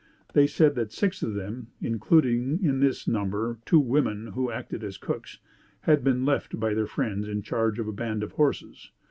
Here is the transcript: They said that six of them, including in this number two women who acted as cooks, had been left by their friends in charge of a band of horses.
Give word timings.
They 0.33 0.47
said 0.47 0.73
that 0.73 0.91
six 0.91 1.21
of 1.21 1.35
them, 1.35 1.67
including 1.79 2.63
in 2.63 2.79
this 2.79 3.07
number 3.07 3.59
two 3.67 3.77
women 3.77 4.29
who 4.33 4.49
acted 4.49 4.83
as 4.83 4.97
cooks, 4.97 5.37
had 5.81 6.03
been 6.03 6.25
left 6.25 6.59
by 6.59 6.73
their 6.73 6.87
friends 6.87 7.27
in 7.27 7.43
charge 7.43 7.77
of 7.77 7.87
a 7.87 7.93
band 7.93 8.23
of 8.23 8.31
horses. 8.31 8.89